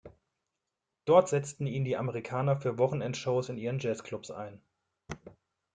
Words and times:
Dort 1.05 1.29
setzten 1.29 1.67
ihn 1.67 1.83
die 1.85 1.95
Amerikaner 1.95 2.57
für 2.59 2.79
Wochenend-Shows 2.79 3.49
in 3.49 3.57
ihren 3.59 3.77
Jazzclubs 3.77 4.31
ein. 4.31 4.59